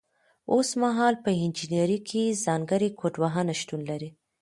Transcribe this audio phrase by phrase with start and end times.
[0.53, 4.09] اوس مهال په انجنیری کې ځانګړي کوډونه شتون لري.